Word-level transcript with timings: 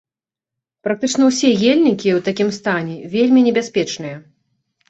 Практычна 0.85 1.23
ўсе 1.27 1.51
ельнікі 1.71 2.09
ў 2.17 2.25
такім 2.31 2.49
стане 2.59 2.97
вельмі 3.15 3.47
небяспечныя. 3.49 4.17